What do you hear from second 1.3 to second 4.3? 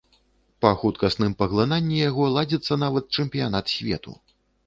паглынанні яго ладзіцца нават чэмпіянат свету.